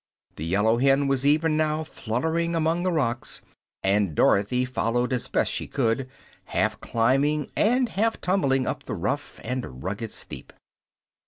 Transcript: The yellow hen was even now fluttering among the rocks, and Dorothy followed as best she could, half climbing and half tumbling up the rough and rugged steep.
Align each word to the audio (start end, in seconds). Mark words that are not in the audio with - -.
The 0.35 0.45
yellow 0.45 0.77
hen 0.79 1.07
was 1.07 1.27
even 1.27 1.55
now 1.55 1.83
fluttering 1.83 2.55
among 2.55 2.81
the 2.81 2.91
rocks, 2.91 3.43
and 3.83 4.15
Dorothy 4.15 4.65
followed 4.65 5.13
as 5.13 5.27
best 5.27 5.51
she 5.51 5.67
could, 5.67 6.09
half 6.45 6.79
climbing 6.79 7.51
and 7.55 7.87
half 7.87 8.19
tumbling 8.19 8.65
up 8.65 8.81
the 8.81 8.95
rough 8.95 9.39
and 9.43 9.83
rugged 9.83 10.09
steep. 10.11 10.53